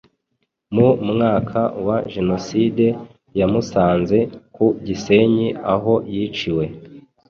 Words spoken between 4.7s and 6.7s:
Gisenyi aho yiciwe